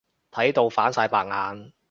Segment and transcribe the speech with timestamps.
[0.31, 1.73] 睇到反晒白眼。